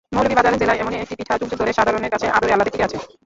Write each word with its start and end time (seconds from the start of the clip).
মৌলভীবাজার 0.11 0.59
জেলায় 0.61 0.79
এমনই 0.79 1.01
একটি 1.03 1.15
পিঠা 1.19 1.33
যুগ 1.39 1.47
যুগ 1.51 1.59
ধরে 1.61 1.71
সাধারণের 1.73 2.11
কাছে 2.13 2.27
আদরে-আহ্লাদে 2.29 2.71
টিকে 2.71 2.85
আছে। 2.87 2.97